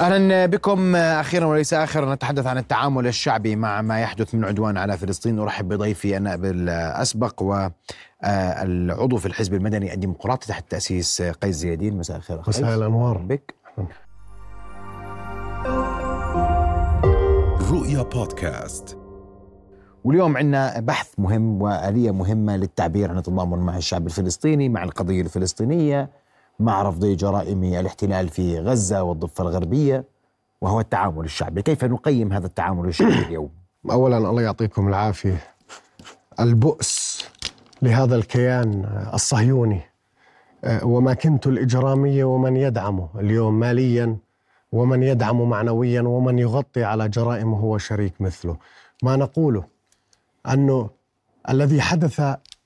[0.00, 0.96] أهلا بكم.
[0.96, 5.38] أخيرا وليس اخرا نتحدث عن التعامل الشعبي مع ما يحدث من عدوان على فلسطين.
[5.38, 11.98] ارحب بضيفي النائب الاسبق والعضو في الحزب المدني الديمقراطي تحت تأسيس قيس زيادين.
[11.98, 13.18] مساء الخير مساء الأنوار.
[13.18, 13.54] بك.
[17.70, 18.98] رؤيا بودكاست.
[20.04, 26.10] واليوم عندنا بحث مهم وآلية مهمة للتعبير عن التضامن مع الشعب الفلسطيني مع القضية الفلسطينية.
[26.58, 30.04] مع رفض جرائم الاحتلال في غزة والضفة الغربية
[30.60, 33.50] وهو التعامل الشعبي، كيف نقيم هذا التعامل الشعبي اليوم؟
[33.90, 35.40] اولا الله يعطيكم العافية.
[36.40, 37.24] البؤس
[37.82, 39.80] لهذا الكيان الصهيوني
[40.64, 44.16] آه، وماكنته الإجرامية ومن يدعمه اليوم ماليا
[44.72, 48.56] ومن يدعمه معنويا ومن يغطي على جرائمه هو شريك مثله.
[49.02, 49.64] ما نقوله
[50.48, 50.90] أنه
[51.48, 52.20] الذي حدث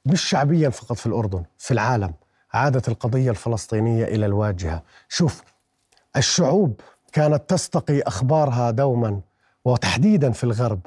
[0.06, 2.14] مش شعبيا فقط في الأردن في العالم
[2.55, 4.83] عادت القضية الفلسطينية إلى الواجهة.
[5.09, 5.42] شوف
[6.16, 6.80] الشعوب
[7.12, 9.20] كانت تستقي أخبارها دوما
[9.64, 10.81] وتحديدا في الغرب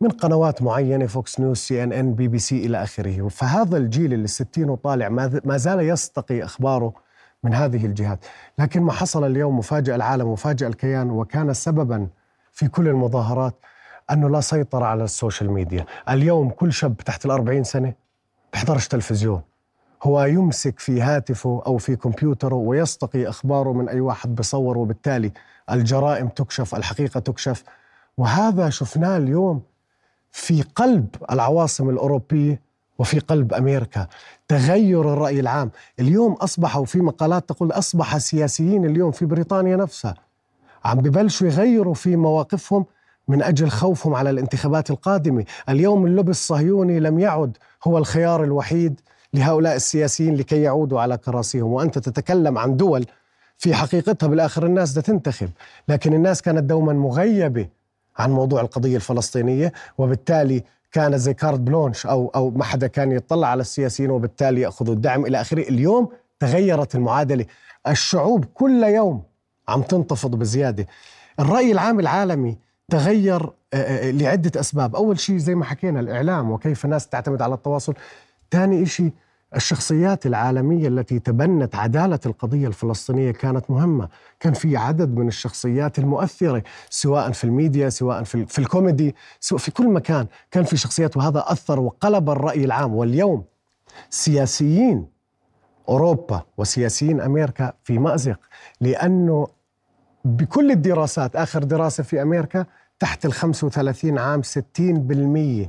[0.00, 3.28] من قنوات معينة فوكس نيوز سي إن إن بي بي سي إلى آخره.
[3.28, 5.08] فهذا الجيل اللي 60 وطالع
[5.44, 6.92] ما زال يستقي أخباره
[7.42, 8.24] من هذه الجهات.
[8.58, 12.08] لكن ما حصل اليوم فاجأ العالم فاجأ الكيان وكان سببا
[12.52, 13.54] في كل المظاهرات
[14.10, 15.84] أنه لا سيطرة على ال social media.
[16.08, 17.92] اليوم كل شاب تحت الأربعين سنة
[18.52, 19.42] بيحضرش تلفزيون.
[20.02, 25.32] هو يمسك في هاتفه أو في كمبيوتره ويستقي أخباره من أي واحد بصور وبالتالي
[25.70, 27.64] الجرائم تكشف الحقيقة تكشف.
[28.18, 29.62] وهذا شفناه اليوم
[30.32, 32.60] في قلب العواصم الأوروبية
[32.98, 34.06] وفي قلب أمريكا
[34.48, 35.70] تغير الرأي العام.
[36.00, 40.14] اليوم أصبحوا في مقالات تقول أصبح سياسيين اليوم في بريطانيا نفسها
[40.84, 42.86] عم ببلشوا يغيروا في مواقفهم
[43.28, 45.44] من أجل خوفهم على الانتخابات القادمة.
[45.68, 49.00] اليوم اللبس الصهيوني لم يعد هو الخيار الوحيد.
[49.34, 53.06] لهؤلاء السياسيين لكي يعودوا على كراسيهم وأنت تتكلم عن دول
[53.58, 55.50] في حقيقتها بالآخر الناس تنتخب.
[55.88, 57.68] لكن الناس كانت دوما مغيبة
[58.18, 63.48] عن موضوع القضية الفلسطينية وبالتالي كان زي كارد بلونش أو, أو ما حدا كان يطلع
[63.48, 65.68] على السياسيين وبالتالي يأخذوا الدعم إلى آخره.
[65.68, 66.08] اليوم
[66.40, 67.46] تغيرت المعادلة.
[67.88, 69.22] الشعوب كل يوم
[69.68, 70.86] عم تنتفض بزيادة.
[71.40, 74.96] الرأي العام العالمي تغير آه، آه، لعدة أسباب.
[74.96, 77.94] أول شيء زي ما حكينا الإعلام وكيف الناس تعتمد على التواصل.
[78.50, 79.12] ثاني شيء
[79.56, 84.08] الشخصيات العالمية التي تبنت عدالة القضية الفلسطينية كانت مهمة.
[84.40, 89.70] كان في عدد من الشخصيات المؤثرة سواء في الميديا سواء في, في الكوميدي سواء في
[89.70, 92.94] كل مكان كان في شخصيات وهذا أثر وقلب الرأي العام.
[92.94, 93.44] واليوم
[94.10, 95.06] سياسيين
[95.88, 98.40] أوروبا وسياسيين أمريكا في مأزق
[98.80, 99.46] لأنه
[100.24, 102.66] بكل الدراسات آخر دراسة في أمريكا
[102.98, 105.68] تحت ال 35 عام 60%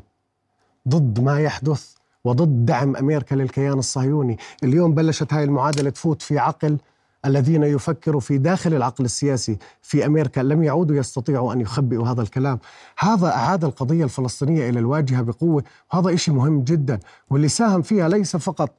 [0.87, 6.77] ضد ما يحدث وضد دعم أمريكا للكيان الصهيوني، اليوم بلشت هاي المعادلة تفوت في عقل
[7.25, 12.59] الذين يفكروا في داخل العقل السياسي في أمريكا لم يعودوا يستطيعوا أن يخبئوا هذا الكلام،
[12.99, 16.99] هذا أعاد القضية الفلسطينية إلى الواجهة بقوة، وهذا شيء مهم جدا،
[17.29, 18.69] واللي ساهم فيها ليس فقط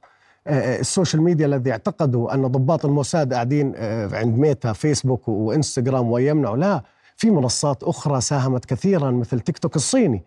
[0.47, 5.29] آه، آه، ال social media الذي اعتقدوا أن ضباط الموساد قاعدين آه، عند ميتا فيسبوك
[5.29, 6.57] وإنستغرام ويمنعوا.
[6.57, 6.83] لا
[7.17, 10.23] في منصات أخرى ساهمت كثيرا مثل تيك توك الصيني.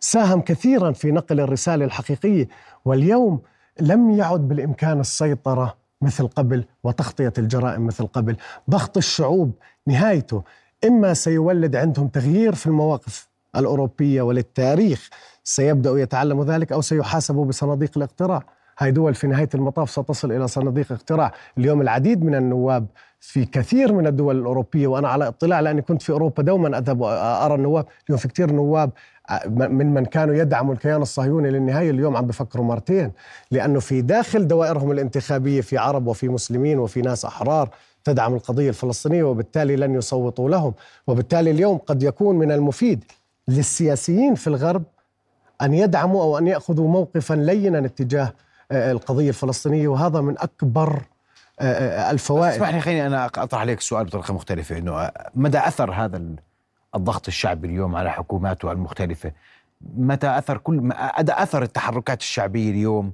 [0.00, 2.48] ساهم كثيرا في نقل الرسالة الحقيقية
[2.84, 3.40] واليوم
[3.80, 8.36] لم يعد بالإمكان السيطرة مثل قبل وتغطية الجرائم مثل قبل.
[8.70, 9.52] ضغط الشعوب
[9.86, 10.42] نهايته
[10.84, 15.08] إما سيولد عندهم تغيير في المواقف الأوروبية وللتاريخ
[15.44, 18.55] سيبداوا يتعلموا ذلك أو سيحاسبوا بصناديق الاقتراع.
[18.78, 21.32] هاي دول في نهاية المطاف ستصل إلى صناديق اقتراع.
[21.58, 22.86] اليوم العديد من النواب
[23.20, 27.54] في كثير من الدول الأوروبية وأنا على اطلاع لأني كنت في أوروبا دوما أذهب ارى
[27.54, 27.86] النواب.
[28.06, 28.90] اليوم في كثير نواب
[29.50, 33.12] من من كانوا يدعموا الكيان الصهيوني للنهاية اليوم عم بفكروا مرتين.
[33.50, 37.68] لأنه في داخل دوائرهم الانتخابية في عرب وفي مسلمين وفي ناس أحرار
[38.04, 40.74] تدعم القضية الفلسطينية وبالتالي لن يصوتوا لهم.
[41.06, 43.04] وبالتالي اليوم قد يكون من المفيد
[43.48, 44.82] للسياسيين في الغرب
[45.62, 48.32] أن يدعموا أو أن يأخذوا موقفا لينا اتجاه
[48.72, 51.02] القضية الفلسطينية وهذا من أكبر
[51.60, 52.52] آه، آه، الفوائد.
[52.54, 56.22] اسمح لي خليني أنا اطرح عليك السؤال بطريقة مختلفة إنه مدى أثر هذا
[56.94, 59.32] الضغط الشعبي اليوم على حكوماته المختلفة؟
[59.96, 60.74] متى أثر كل
[61.18, 63.12] مدى أثر التحركات الشعبية اليوم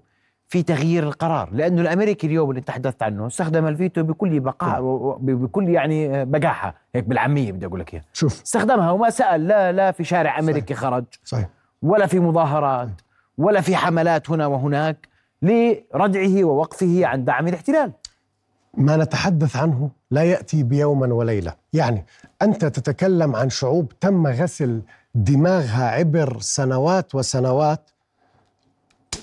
[0.49, 4.81] في تغيير القرار؟ لأنه الأمريكي اليوم اللي تحدثت عنه استخدم الفيتو بكل بقاء
[5.21, 8.05] بكل يعني بجاحه هيك بالعامية بدي أقول لك إياها.
[8.13, 8.43] شوف.
[8.43, 10.91] استخدمها وما سأل لا لا في شارع أمريكي صحيح.
[10.91, 11.49] خرج صحيح.
[11.83, 12.89] ولا في مظاهرات
[13.39, 15.12] ولا في حملات هنا وهناك.
[15.43, 17.93] لردعه ووقفه عن دعم الاحتلال.
[18.75, 22.07] ما نتحدث عنه لا يأتي بيوما وليلة، يعني
[22.43, 24.83] أنت تتكلم عن شعوب تم غسل
[25.15, 27.91] دماغها عبر سنوات وسنوات.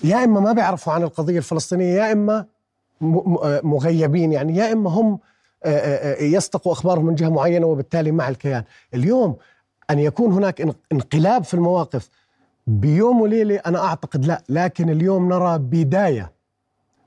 [0.03, 2.45] يا إما ما بيعرفوا عن القضية الفلسطينية يا إما
[3.63, 4.33] مغيبين.
[4.33, 5.19] يعني يا إما هم
[5.63, 8.63] آه، آه، يستقوا أخبارهم من جهة معينة وبالتالي مع الكيان.
[8.93, 9.35] اليوم
[9.89, 12.09] أن يكون هناك إن- انقلاب في المواقف
[12.69, 16.31] بيوم وليلة أنا أعتقد لا لكن اليوم نرى بداية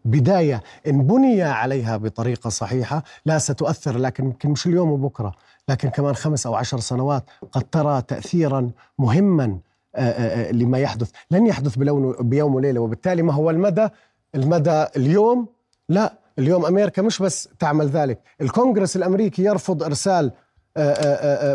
[0.05, 5.33] بداية إن بني عليها بطريقة صحيحة لا ستؤثر لكن يمكن مش اليوم وبكرة
[5.69, 9.59] لكن كمان خمس أو عشر سنوات قد ترى تاثيرا مهما
[9.95, 11.11] آه، آه، آه، لما يحدث.
[11.31, 13.89] لن يحدث بلون بيوم وليلة وبالتالي ما هو المدى؟
[14.35, 15.47] المدى اليوم؟
[15.89, 18.21] لا اليوم أمريكا مش بس تعمل ذلك.
[18.41, 20.33] الكونغرس الأمريكي يرفض إرسال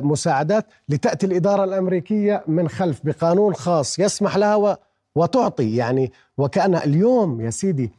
[0.03, 4.77] مساعدات لتأتي الإدارة الأمريكية من خلف بقانون خاص يسمح لها
[5.15, 5.75] وتعطي.
[5.75, 7.91] يعني وكأن اليوم يا سيدي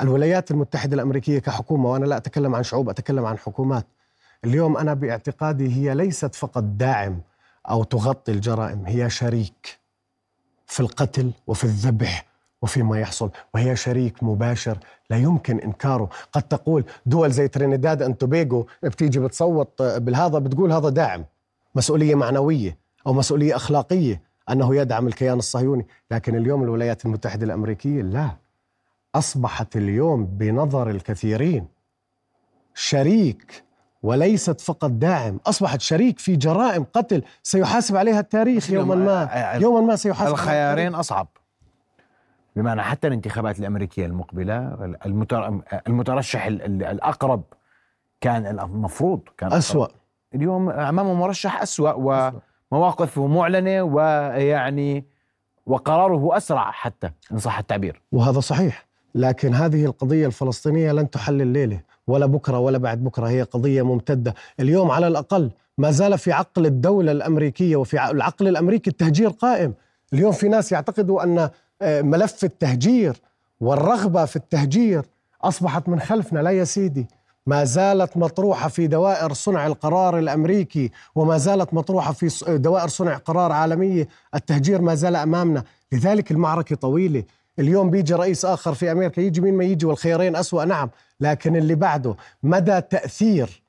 [0.00, 3.86] الولايات المتحدة الأمريكية كحكومة وأنا لا أتكلم عن شعوب أتكلم عن حكومات.
[4.44, 7.20] اليوم أنا باعتقادي هي ليست فقط داعم
[7.70, 9.78] أو تغطي الجرائم هي شريك
[10.66, 12.26] في القتل وفي الذبح
[12.62, 14.78] وفيما يحصل وهي شريك مباشر
[15.10, 16.08] لا يمكن إنكاره.
[16.32, 21.24] قد تقول دول زي ترينيداد ان توبيغو بتيجي بتصوت بالهذا بتقول هذا داعم
[21.74, 22.76] مسؤولية معنوية
[23.06, 25.86] أو مسؤولية أخلاقية أنه يدعم الكيان الصهيوني.
[26.10, 28.30] لكن اليوم الولايات المتحدة الأمريكية لا.
[29.14, 31.66] أصبحت اليوم بنظر الكثيرين
[32.74, 33.64] شريك
[34.02, 39.52] وليست فقط داعم أصبحت شريك في جرائم قتل سيحاسب عليها التاريخ يوما ما.
[39.54, 41.28] يوما ما سيحاسب الخيارين أصعب.
[42.56, 44.58] بمعنى حتى الانتخابات الأمريكية المقبلة
[45.06, 45.60] المتر...
[45.88, 47.42] المترشح ال- ال- الأقرب
[48.20, 49.52] كان المفروض كان.
[49.52, 49.86] أسوأ.
[50.34, 51.92] اليوم أمامه مرشح أسوأ
[52.72, 55.04] ومواقفه معلنة ويعني
[55.66, 58.02] وقراره أسرع حتى إن صح التعبير.
[58.12, 58.86] وهذا صحيح.
[59.14, 63.28] لكن هذه القضية الفلسطينية لن تحل الليلة ولا بكرة ولا بعد بكرة.
[63.28, 64.34] هي قضية ممتدة.
[64.60, 69.74] اليوم على الأقل ما زال في عقل الدولة الأمريكية وفي العقل الأمريكي التهجير قائم.
[70.12, 71.50] اليوم في ناس يعتقدوا أن آه،
[71.82, 73.16] ملف التهجير
[73.60, 75.04] والرغبة في التهجير
[75.42, 76.40] أصبحت من خلفنا.
[76.40, 77.06] لا يا سيدي
[77.46, 83.16] ما زالت مطروحة في دوائر صنع القرار الأمريكي وما زالت مطروحة في ص- دوائر صنع
[83.16, 85.64] قرار عالمية التهجير ما زال أمامنا.
[85.92, 87.24] لذلك المعركة طويلة.
[87.58, 90.64] اليوم بيجي رئيس آخر في أمريكا يجي مين ما يجي والخيارين أسوأ.
[90.64, 90.90] نعم
[91.20, 93.62] لكن اللي بعده مدى تأثير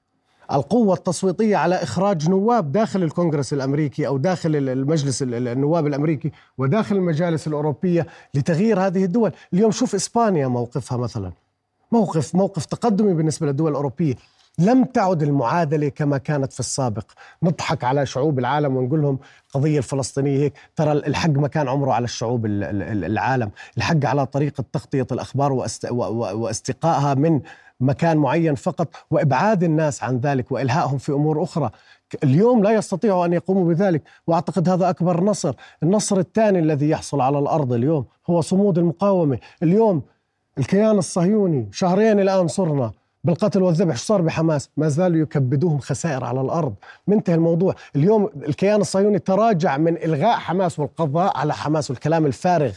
[0.51, 6.95] القوة التصويتية على إخراج نواب داخل الكونغرس الأمريكي أو داخل المجلس ال- النواب الأمريكي وداخل
[6.95, 9.31] المجالس الأوروبية لتغيير هذه الدول.
[9.53, 11.31] اليوم شوف إسبانيا موقفها مثلا.
[11.91, 14.15] موقف موقف تقدمي بالنسبة للدول الأوروبية.
[14.59, 17.03] لم تعد المعادلة كما كانت في السابق.
[17.43, 19.19] نضحك على شعوب العالم ونقول لهم
[19.53, 23.51] قضية الفلسطينية هيك ترى الحق ما كان عمره على الشعوب ال- ال- العالم.
[23.77, 25.53] الحق على طريقة تغطية الأخبار
[26.33, 27.41] واستقائها من
[27.79, 31.69] مكان معين فقط وإبعاد الناس عن ذلك وإلهائهم في أمور أخرى.
[32.23, 35.53] اليوم لا يستطيعوا أن يقوموا بذلك وأعتقد هذا أكبر نصر.
[35.83, 39.39] النصر الثاني الذي يحصل على الأرض اليوم هو صمود المقاومة.
[39.63, 40.01] اليوم
[40.57, 42.91] الكيان الصهيوني شهرين الآن صرنا.
[43.27, 46.73] بالقتل والذبح شو صار بحماس؟ ما زالوا يكبدوهم خسائر على الأرض.
[47.07, 47.75] منتهي الموضوع.
[47.95, 52.71] اليوم الكيان الصهيوني تراجع من إلغاء حماس والقضاء على حماس والكلام الفارغ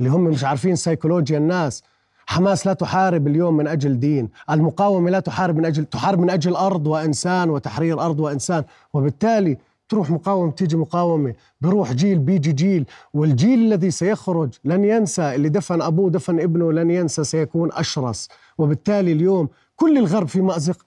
[0.00, 1.82] اللي هم مش عارفين سيكولوجيا الناس.
[2.26, 6.56] حماس لا تحارب اليوم من أجل دين، المقاومة لا تحارب من أجل تحارب من أجل
[6.56, 8.64] أرض وإنسان وتحرير أرض وإنسان،
[8.94, 9.56] وبالتالي
[9.88, 15.82] تروح مقاومه تيجي مقاومة، بروح جيل بيجي جيل، والجيل الذي سيخرج لن ينسى اللي دفن
[15.82, 19.48] أبوه دفن ابنه لن ينسى سيكون أشرس، وبالتالي اليوم
[19.80, 20.86] كل الغرب في مأزق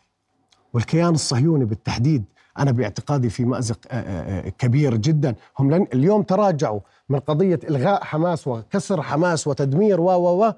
[0.74, 2.24] والكيان الصهيوني بالتحديد
[2.60, 5.36] أنا باعتقادي في مأزق آه، آه، آه، كبير جدا.
[5.60, 10.54] هم لن اليوم تراجعوا من قضية إلغاء حماس وكسر حماس وتدمير و و و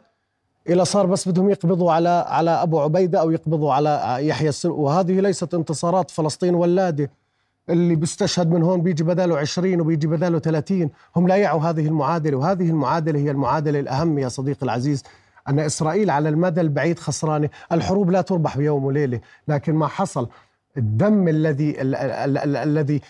[0.70, 5.20] إلى صار بس بدهم يقبضوا على على أبو عبيدة أو يقبضوا على يحيى السن وهذه
[5.20, 7.12] ليست انتصارات فلسطين ولاده
[7.70, 12.38] اللي بيستشهد من هون بيجي بداله 20 وبيجي بداله 30 هم لا يعوا هذه المعادلة
[12.38, 15.04] وهذه المعادلة هي المعادلة الأهم يا صديقي العزيز.
[15.50, 20.28] أن إسرائيل على المدى البعيد خسرانة، الحروب لا تربح بيوم وليلة، لكن ما حصل.
[20.78, 23.02] الدم الذي ال- ال- ال- الذي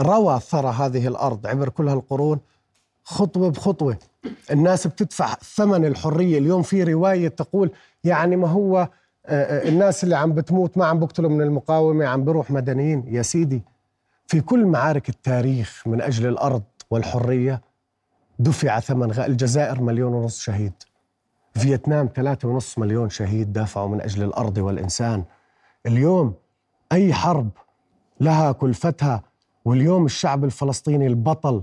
[0.00, 2.38] روى ثرى هذه الأرض عبر كل هالقرون
[3.04, 3.96] خطوة بخطوة.
[4.50, 7.70] الناس بتدفع ثمن الحرية، اليوم في رواية تقول
[8.04, 8.88] يعني ما هو
[9.26, 13.22] آه، آه، الناس اللي عم بتموت ما عم بقتلوا من المقاومة عم بروح مدنيين، يا
[13.22, 13.62] سيدي
[14.26, 17.60] في كل معارك التاريخ من أجل الأرض والحرية
[18.38, 19.10] دفع ثمن.
[19.20, 20.72] الجزائر مليون ونص شهيد.
[21.54, 25.24] فيتنام ثلاثة ونص مليون شهيد دافعوا من أجل الأرض والإنسان.
[25.86, 26.34] اليوم
[26.92, 27.48] أي حرب
[28.20, 29.22] لها كلفتها
[29.64, 31.62] واليوم الشعب الفلسطيني البطل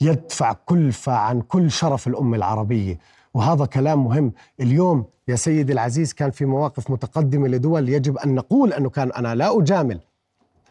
[0.00, 2.98] يدفع كلفة عن كل شرف الأمة العربية.
[3.34, 4.32] وهذا كلام مهم.
[4.60, 9.34] اليوم يا سيدي العزيز كان في مواقف متقدمة لدول يجب أن نقول أنه كان أنا
[9.34, 10.00] لا أجامل.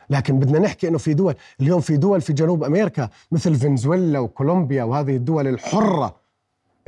[0.09, 4.83] لكن بدنا نحكي إنه في دول اليوم في دول في جنوب أمريكا مثل فنزويلا وكولومبيا
[4.83, 6.15] وهذه الدول الحرة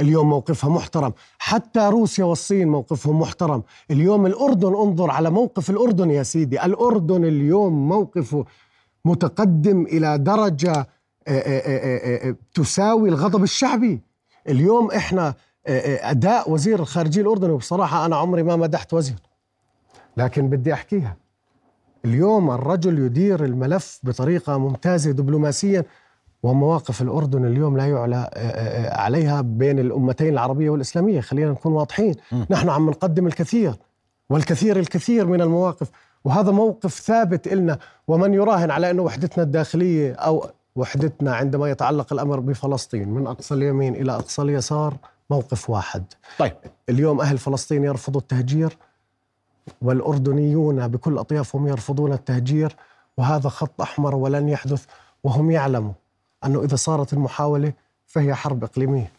[0.02, 1.14] اليوم موقفها محترم.
[1.40, 3.64] حتى روسيا والصين موقفهم محترم.
[3.92, 6.66] اليوم الأردن انظر على موقف الأردن يا سيدي.
[6.66, 8.46] الأردن اليوم موقفه
[9.06, 10.88] متقدم إلى درجة آه،
[11.28, 14.02] آه، آه، تساوي الغضب الشعبي.
[14.50, 15.34] اليوم إحنا
[15.68, 19.16] أداء وزير الخارجية الأردني وبصراحة أنا عمري ما مدحت وزير.
[20.18, 21.18] لكن بدي أحكيها.
[22.06, 25.86] اليوم الرجل يدير الملف بطريقة ممتازة دبلوماسيا.
[26.44, 31.22] ومواقف الأردن اليوم لا يعلى آه، آه، آه، عليها بين الأمتين العربية والإسلامية.
[31.22, 32.16] خلينا نكون واضحين.
[32.32, 32.44] م.
[32.50, 33.74] نحن عم نقدم الكثير
[34.30, 35.92] والكثير الكثير من المواقف.
[36.26, 37.78] وهذا موقف ثابت إلنا.
[38.08, 40.46] ومن يراهن على أنه وحدتنا الداخلية أو
[40.76, 44.94] وحدتنا عندما يتعلق الأمر بفلسطين من أقصى اليمين إلى أقصى اليسار
[45.30, 46.04] موقف واحد.
[46.40, 46.54] طيب.
[46.90, 48.78] اليوم أهل فلسطين يرفضوا التهجير
[49.82, 52.76] والأردنيون بكل أطيافهم يرفضون التهجير
[53.18, 54.86] وهذا خط أحمر ولن يحدث
[55.24, 55.94] وهم يعلموا.
[56.46, 57.74] أنه إذا صارت المحاولة
[58.08, 59.12] فهي حرب إقليمية.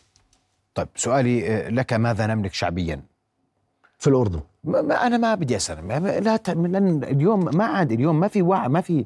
[0.74, 3.00] طيب سؤالي آه، لك ماذا نملك شعبيا؟
[3.98, 4.40] في الأردن.
[4.64, 5.88] ما أنا ما بدي أسأل.
[5.88, 9.04] لا لأن اليوم ما عاد اليوم ما في وعي ما في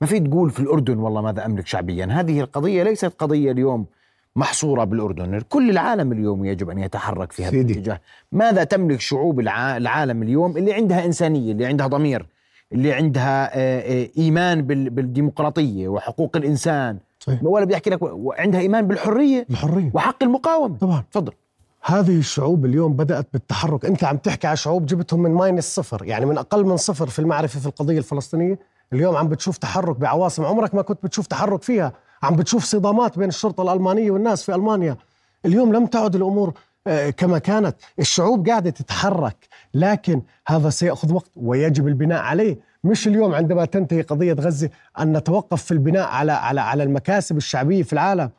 [0.00, 2.06] ما في تقول في الأردن والله ماذا أملك شعبيا.
[2.10, 3.86] هذه القضية ليست قضية اليوم
[4.36, 5.40] محصورة بالأردن.
[5.40, 8.00] كل العالم اليوم يجب أن يتحرك في هذا الاتجاه.
[8.32, 12.26] ماذا تملك شعوب العالم اليوم اللي عندها إنسانية اللي عندها ضمير
[12.72, 16.98] اللي عندها آه، آه، إيمان بالديمقراطية وحقوق الإنسان
[17.28, 17.44] صحيح.
[17.44, 17.98] ولا بيحكي لك
[18.38, 20.76] عندها إيمان بالحرية الحريه وحق المقاومة.
[20.78, 21.04] طبعا.
[21.12, 21.32] تفضل.
[21.84, 23.84] هذه الشعوب اليوم بدأت بالتحرك.
[23.84, 27.18] أنت عم تحكي على شعوب جبتهم من ماينس صفر يعني من أقل من صفر في
[27.18, 28.58] المعرفة في القضية الفلسطينية.
[28.92, 30.44] اليوم عم بتشوف تحرك بعواصم.
[30.44, 31.92] عمرك ما كنت بتشوف تحرك فيها.
[32.22, 34.96] عم بتشوف صدامات بين الشرطة الألمانية والناس في ألمانيا.
[35.46, 36.52] اليوم لم تعد الأمور
[36.86, 37.76] آه، كما كانت.
[37.98, 42.58] الشعوب قاعدة تتحرك لكن هذا سيأخذ وقت ويجب البناء عليه.
[42.88, 47.82] مش اليوم عندما تنتهي قضية غزة أن نتوقف في البناء على على على المكاسب الشعبية
[47.82, 48.30] في العالم.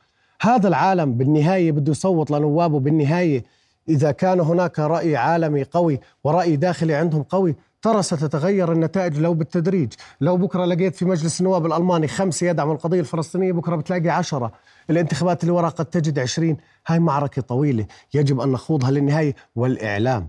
[0.42, 3.44] هذا العالم بالنهاية بده يصوت لنوابه بالنهاية
[3.90, 9.94] إذا كان هناك رأي عالمي قوي ورأي داخلي عندهم قوي ترى ستتغير النتائج لو بالتدريج.
[10.22, 14.52] لو بكرة لقيت في مجلس النواب الألماني خمسة يدعموا القضية الفلسطينية بكرة بتلاقي عشرة.
[14.90, 16.58] الانتخابات اللي وراء قد تجد عشرين.
[16.88, 20.28] هاي معركة طويلة يجب أن نخوضها للنهاية والإعلام.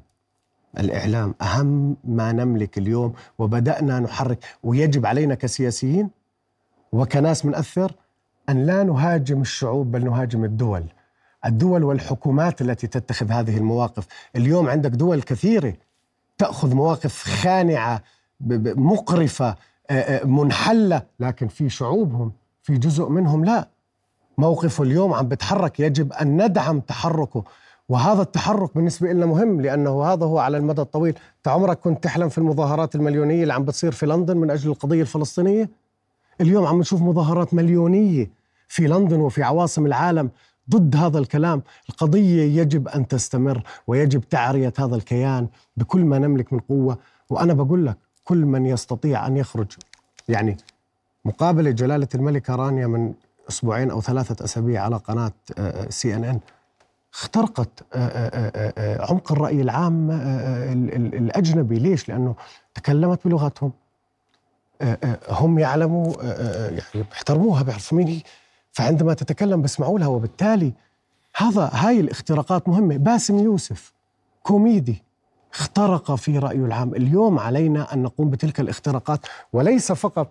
[0.79, 6.11] الإعلام أهم ما نملك اليوم وبدأنا نحرك ويجب علينا كسياسيين
[6.93, 7.93] وكناس منأثر
[8.49, 10.85] أن لا نهاجم الشعوب بل نهاجم الدول.
[11.47, 14.07] الدول والحكومات التي تتخذ هذه المواقف.
[14.37, 15.75] اليوم عندك دول كثيرة
[16.39, 18.03] تأخذ مواقف خانعة
[18.77, 19.57] مقرفة
[20.25, 23.69] منحلة لكن في شعوبهم في جزء منهم لا.
[24.39, 27.45] موقفه اليوم عم بتحرك يجب أن ندعم تحركه.
[27.91, 31.15] وهذا التحرك بالنسبة لنا مهم لأنه هذا هو على المدى الطويل.
[31.37, 35.01] أنت عمرك كنت تحلم في المظاهرات المليونية اللي عم بتصير في لندن من أجل القضية
[35.03, 35.71] الفلسطينية؟
[36.41, 38.31] اليوم عم نشوف مظاهرات مليونية
[38.69, 40.31] في لندن وفي عواصم العالم
[40.71, 41.63] ضد هذا الكلام.
[41.89, 46.99] القضية يجب أن تستمر ويجب تعرية هذا الكيان بكل ما نملك من قوة.
[47.31, 49.73] وأنا بقول لك كل من يستطيع أن يخرج
[50.29, 50.57] يعني
[51.25, 53.13] مقابلة جلالة الملكة رانيا من
[53.49, 55.33] أسبوعين أو ثلاثة أسابيع على قناة
[55.89, 56.41] سي إن إن
[57.15, 60.11] اخترقت آه، آه، آه، عمق الرأي العام
[60.95, 61.79] الأجنبي.
[61.79, 62.35] ليش؟ لأنه
[62.75, 63.73] تكلمت بلغتهم
[65.29, 68.23] هم يعلموا يعني بيحترموها بيعرفوا مين هي.
[68.73, 70.73] فعندما تتكلم بيسمعوا لها وبالتالي
[71.37, 72.97] هذا هاي الاختراقات مهمة.
[72.97, 73.93] باسم يوسف
[74.43, 75.03] كوميدي
[75.55, 76.95] اخترق في رأيه العام.
[76.95, 79.21] اليوم علينا أن نقوم بتلك الاختراقات
[79.53, 80.29] وليس فقط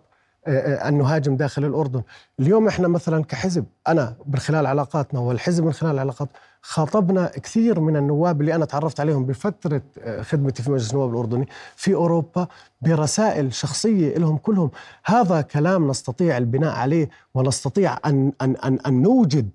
[0.48, 2.02] أن نهاجم داخل الأردن.
[2.40, 6.30] اليوم إحنا مثلا كحزب أنا من خلال علاقاتنا والحزب من خلال العلاقات
[6.62, 11.48] خاطبنا كثير من النواب اللي أنا تعرفت عليهم بفترة آه، خدمتي في مجلس النواب الأردني
[11.76, 12.48] في أوروبا
[12.82, 14.72] برسائل شخصية لهم كلهم.
[15.06, 19.50] هذا كلام نستطيع البناء عليه ونستطيع أن, أن, أن, أن نوجد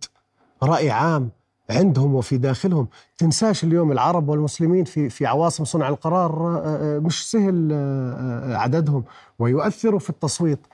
[0.62, 1.30] رأي عام
[1.70, 2.88] عندهم وفي داخلهم.
[3.18, 7.72] تنساش اليوم العرب والمسلمين في في عواصم صنع القرار آه، آه، مش سهل
[8.56, 9.04] عددهم.
[9.38, 10.66] ويؤثروا في التصويت.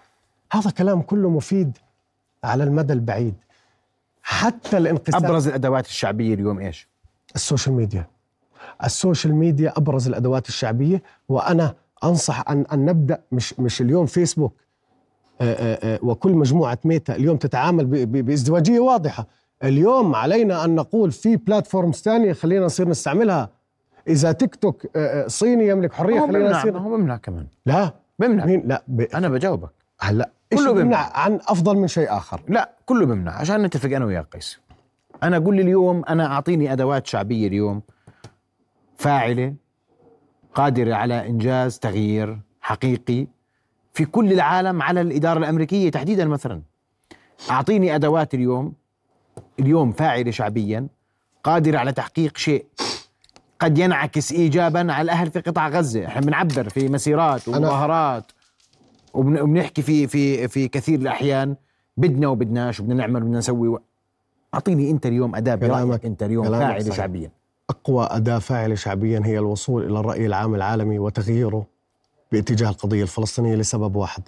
[0.52, 1.78] هذا كلام كله مفيد
[2.44, 3.34] على المدى البعيد.
[4.22, 6.88] حتى الانقسام أبرز الأدوات الشعبية اليوم إيش؟
[7.34, 8.06] ال social media.
[8.84, 14.52] ال social media أبرز الأدوات الشعبية وأنا أنصح ان أن نبدأ مش مش اليوم فيسبوك
[15.40, 19.26] آه، آه، آه، وكل مجموعة ميتا اليوم تتعامل بازدواجية واضحة.
[19.64, 23.48] اليوم علينا أن نقول في platforms ثانية خلينا نصير نستعملها.
[24.08, 24.86] إذا تيك توك
[25.26, 27.46] صيني يملك حرية خلينا نصير هو ممنع كمان.
[27.66, 27.92] لا.
[28.18, 28.44] ممنع.
[28.44, 29.00] مين؟ لا ب...
[29.00, 29.70] أنا بجاوبك.
[30.00, 32.42] هلأ كله بيمنع عن أفضل من شيء آخر.
[32.48, 33.32] لا كله بيمنع.
[33.32, 34.60] عشان نتفق أنا وياك قيس.
[35.22, 37.82] أنا أقول لي اليوم أنا أعطيني أدوات شعبية اليوم
[38.96, 39.54] فاعلة
[40.54, 43.26] قادرة على إنجاز تغيير حقيقي
[43.94, 46.62] في كل العالم على الإدارة الأمريكية تحديدا مثلا.
[47.50, 48.72] أعطيني أدوات اليوم
[49.60, 50.86] اليوم فاعلة شعبيا
[51.44, 52.66] قادرة على تحقيق شيء
[53.58, 56.06] قد ينعكس إيجابا على الأهل في قطاع غزة.
[56.06, 58.32] إحنا بنعبر في مسيرات ومظاهرات.
[59.14, 61.56] وبنحكي في في في كثير الأحيان
[61.96, 63.78] بدنا وبدناش وبدنا نعمل وبدنا نسوي
[64.54, 66.96] أعطيني أنت اليوم أداة برأيك كلامك- أنت اليوم صحيح.
[66.96, 67.30] شعبيا.
[67.70, 71.66] أقوى أداة فاعلة شعبيا هي الوصول إلى الرأي العام العالمي وتغييره
[72.32, 74.22] باتجاه القضية الفلسطينية لسبب واحد.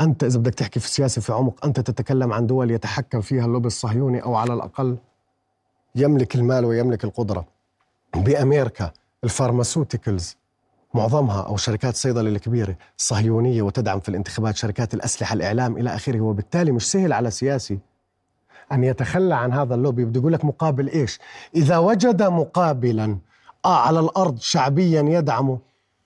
[0.00, 3.66] أنت إذا بدك تحكي في السياسة في عمق أنت تتكلم عن دول يتحكم فيها اللوبي
[3.66, 4.96] الصهيوني أو على الأقل
[5.94, 7.44] يملك المال ويملك القدرة.
[8.16, 8.90] بأمريكا
[9.24, 10.36] ال pharmaceuticals
[10.94, 16.72] معظمها أو شركات الصيدلة الكبيرة صهيونية وتدعم في الانتخابات شركات الأسلحة الإعلام إلى آخره وبالتالي
[16.72, 17.78] مش سهل على سياسي
[18.72, 20.04] أن يتخلى عن هذا اللوبي.
[20.04, 21.18] بده يقول لك مقابل إيش؟
[21.56, 23.18] إذا وجد مقابلا
[23.64, 25.58] آه على الأرض شعبيا يدعمه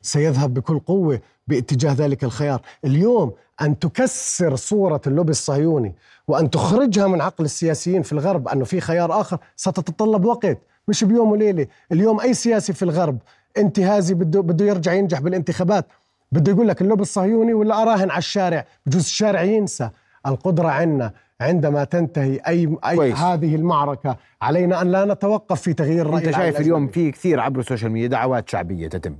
[0.02, 2.60] سيذهب بكل قوة باتجاه ذلك الخيار.
[2.84, 5.94] اليوم أن تكسر صورة اللوبي الصهيوني
[6.28, 11.30] وأن تخرجها من عقل السياسيين في الغرب أنه في خيار آخر ستتطلب وقت مش بيوم
[11.30, 11.66] وليلة.
[11.92, 13.18] اليوم أي سياسي في الغرب
[13.58, 15.86] انتهازي بده بده يرجع ينجح بالانتخابات.
[16.32, 19.90] بده يقول لك اللوبي الصهيوني ولا أراهن على الشارع؟ بجوز الشارع ينسى.
[20.26, 21.12] القدرة عندنا.
[21.40, 23.16] عندما تنتهي أي, أي كويس.
[23.16, 26.88] هذه المعركة علينا أن لا نتوقف في تغيير أنت العام شايف اليوم.
[26.88, 29.16] في كثير عبر ال social media دعوات شعبية تتم.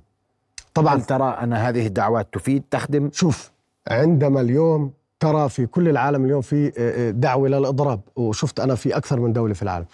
[0.75, 0.95] طبعا.
[0.95, 3.51] هل ترى أن هذه الدعوات تفيد تخدم؟ شوف
[3.89, 8.97] عندما اليوم ترى في كل العالم اليوم في آه، آه، دعوة للإضراب وشفت أنا في
[8.97, 9.87] أكثر من دولة في العالم.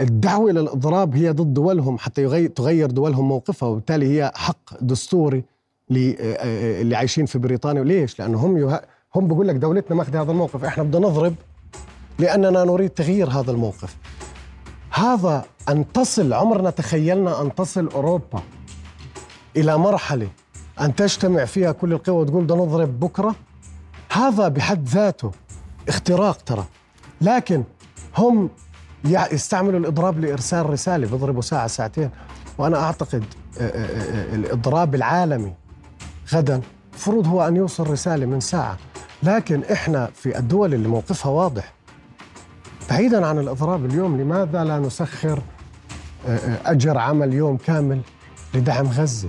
[0.00, 5.44] الدعوة للإضراب هي ضد دولهم حتى تغير دولهم موقفها وبالتالي هي حق دستوري
[5.92, 7.84] آه، آه، اللي عايشين في بريطانيا.
[7.84, 8.82] ليش؟ لأنه هم يه...
[9.14, 11.34] هم بقول لك دولتنا ماخذة هذا الموقف إحنا بدنا نضرب
[12.18, 13.96] لأننا نريد تغيير هذا الموقف.
[14.90, 18.42] هذا أن تصل عمرنا تخيلنا أن تصل أوروبا
[19.56, 20.28] إلى مرحلة
[20.80, 23.34] أن تجتمع فيها كل القوى وتقول بدنا نضرب بكرة
[24.12, 25.30] هذا بحد ذاته
[25.88, 26.64] اختراق ترى.
[27.20, 27.64] لكن
[28.16, 28.50] هم
[29.04, 32.10] يستعملوا الإضراب لإرسال رسالة بيضربوا ساعة ساعتين.
[32.58, 33.24] وأنا أعتقد
[33.60, 35.52] آه، آه، آه، الإضراب العالمي
[36.32, 36.60] غدا.
[36.92, 38.76] المفروض هو أن يوصل رسالة من ساعة.
[39.22, 41.72] لكن إحنا في الدول اللي موقفها واضح.
[42.90, 45.42] بعيدا عن الإضراب اليوم لماذا لا نسخر
[46.66, 48.00] أجر عمل يوم كامل
[48.54, 49.28] لدعم غزة؟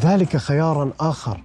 [0.00, 1.40] ذلك خيارا آخر.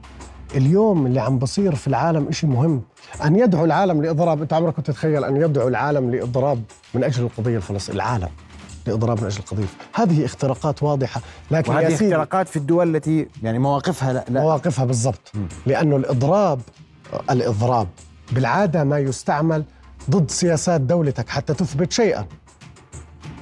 [0.55, 2.81] اليوم اللي عم بصير في العالم إشي مهم
[3.25, 4.41] أن يدعو العالم لإضراب.
[4.41, 8.29] أنت عمرك كنت تتخيل أن يدعو العالم لإضراب من أجل القضية الفلسطينية؟ العالم
[8.87, 9.65] لإضراب من أجل القضية.
[9.93, 14.41] هذه اختراقات واضحة لكن وهذه يا سيدي اختراقات في الدول التي يعني مواقفها لا, لا.
[14.41, 15.31] مواقفها بالضبط.
[15.65, 16.61] لأنه الإضراب
[17.29, 17.87] الإضراب
[18.31, 19.63] بالعادة ما يستعمل
[20.09, 22.25] ضد سياسات دولتك حتى تثبت شيئا.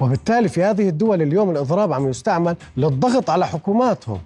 [0.00, 4.18] وبالتالي في هذه الدول اليوم الإضراب عم يستعمل للضغط على حكوماتهم.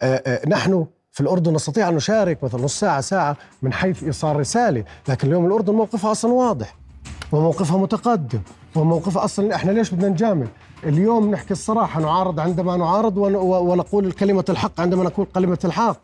[0.00, 0.86] آه، آه، نحن
[1.18, 5.46] في الأردن نستطيع أن نشارك مثلا نص ساعة ساعة من حيث إيصال رسالة لكن اليوم
[5.46, 6.74] الأردن موقفها أصلا واضح
[7.32, 8.38] وموقفها متقدم
[8.76, 10.48] وموقفها أصلا إحنا ليش بدنا نجامل؟
[10.84, 15.96] اليوم نحكي الصراحة نعارض عندما نعارض ونقول كلمة الحق عندما نقول كلمة الحق.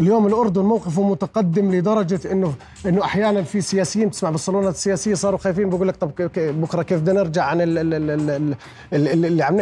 [0.00, 2.54] اليوم الأردن موقفه متقدم لدرجة إنه
[2.86, 7.20] إنه أحيانا في سياسيين بتسمع بالصالونات السياسية صاروا خايفين بقول لك طب بكرة كيف بدنا
[7.22, 8.54] نرجع عن ال- ال- ال- ال-
[8.92, 9.60] ال- ال- اللي عم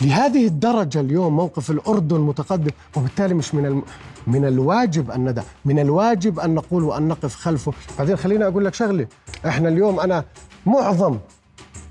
[0.00, 3.82] لهذه الدرجة اليوم موقف الأردن متقدم وبالتالي مش من الم...
[4.26, 7.72] من الواجب أن ندع من الواجب أن نقول وأن نقف خلفه.
[7.98, 9.06] بعدين خليني أقول لك شغلة
[9.46, 10.24] إحنا اليوم أنا
[10.66, 11.18] معظم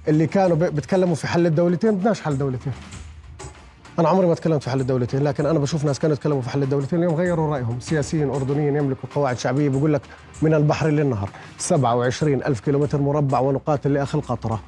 [0.07, 2.73] اللي كانوا بيتكلموا في حل الدولتين بدناش حل دولتين.
[3.99, 6.63] أنا عمري ما تكلمت في حل الدولتين لكن أنا بشوف ناس كانوا يتكلموا في حل
[6.63, 7.79] الدولتين اليوم غيروا رأيهم.
[7.79, 10.01] سياسيين أردنيين يملكوا قواعد شعبية بيقول لك
[10.41, 11.29] من البحر للنهر.
[11.57, 14.61] 27 ألف كيلومتر مربع ونقاتل لأخي القطرة.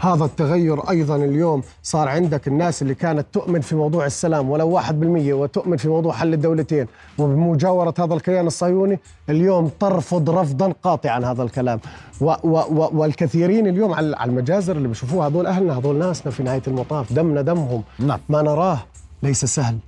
[0.00, 5.00] هذا التغير أيضا اليوم صار عندك الناس اللي كانت تؤمن في موضوع السلام ولو واحد
[5.00, 6.86] بالمية وتؤمن في موضوع حل الدولتين
[7.18, 11.80] وبمجاورة هذا الكيان الصهيوني اليوم ترفض رفضا قاطعا هذا الكلام.
[12.20, 16.42] و و و والكثيرين اليوم على على المجازر اللي بيشوفوها هذول أهلنا هذول ناسنا في
[16.42, 17.82] نهاية المطاف دمنا دمهم.
[17.98, 18.20] نعم.
[18.28, 18.78] ما نراه
[19.22, 19.78] ليس سهل.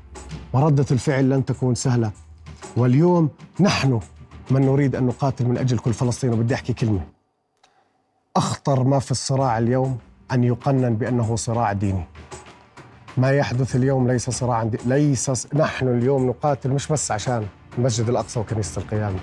[0.52, 2.10] وردة الفعل لن تكون سهلة.
[2.76, 3.28] واليوم
[3.60, 4.00] نحن
[4.50, 7.19] من نريد أن نقاتل من أجل كل فلسطين وبدي أحكي كلمة.
[8.44, 9.98] أخطر ما في الصراع اليوم
[10.32, 12.04] أن يقنن بأنه صراع ديني.
[13.16, 14.78] ما يحدث اليوم ليس صراعا دي...
[14.86, 17.46] ليس س- نحن اليوم نقاتل مش بس عشان
[17.78, 19.18] المسجد الأقصى وكنيسة القيامة.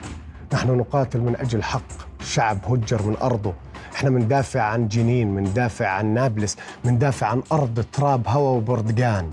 [0.54, 1.82] نحن نقاتل من أجل حق
[2.22, 3.54] شعب هجر من أرضه.
[3.96, 9.30] إحنا مندافع عن جنين مندافع عن نابلس مندافع عن أرض تراب هوا وبردقان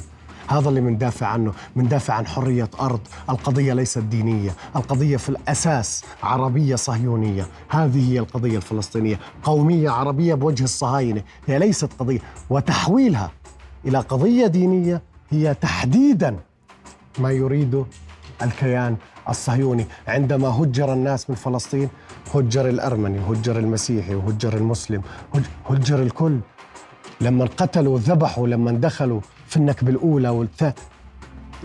[0.49, 6.77] هذا اللي مندافع عنه مندافع عن حرية أرض القضية ليست دينية القضية في الأساس عربية
[6.77, 12.19] صهيونية هذه هي القضية الفلسطينية قومية عربية بوجه الصهاينة هي ليست قضية
[12.51, 13.31] وتحويلها
[13.87, 16.37] إلى قضية دينية هي تحديدا
[17.19, 17.85] ما يريده
[18.43, 18.97] الكيان
[19.29, 19.87] الصهيوني.
[20.09, 21.89] عندما هجر الناس من فلسطين
[22.35, 25.03] هجر الأرمني وهجر المسيحي وهجر المسلم
[25.35, 26.39] هج- هجر الكل.
[27.21, 29.21] لما قتلوا ذبحوا لما دخلوا
[29.55, 30.75] في النكبة الأولى والثانية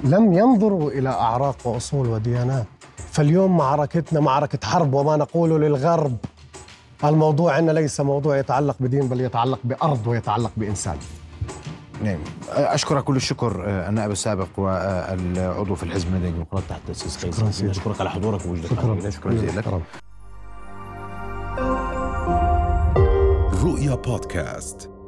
[0.04, 2.65] لم ينظروا إلى أعراق وأصول وديانات.
[3.12, 6.17] فاليوم معركتنا معركة حرب وما نقول للغرب.
[7.04, 10.97] الموضوع عندنا ليس موضوع يتعلق بدين بل يتعلق بأرض ويتعلق بإنسان.
[12.04, 12.17] نعم.
[12.49, 17.63] أشكرك كل الشكر آه، النائب السابق والعضو في الحزب المدني الديمقراطي تحت تاسيس شكراً قيس.
[17.63, 19.10] أشكرك على حضورك ووجودك شكرا.
[19.10, 19.80] شكرا جزيلا.
[23.63, 24.98] رؤيا بودكاست.